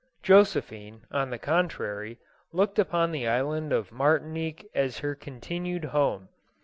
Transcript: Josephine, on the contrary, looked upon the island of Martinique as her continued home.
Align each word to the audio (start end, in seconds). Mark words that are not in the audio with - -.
Josephine, 0.23 1.05
on 1.11 1.29
the 1.29 1.37
contrary, 1.37 2.17
looked 2.51 2.79
upon 2.79 3.11
the 3.11 3.27
island 3.27 3.71
of 3.71 3.91
Martinique 3.91 4.67
as 4.73 4.97
her 5.05 5.13
continued 5.13 5.85
home. 5.85 6.29